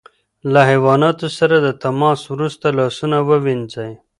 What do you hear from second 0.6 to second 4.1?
حیواناتو سره د تماس وروسته لاسونه ووینځئ.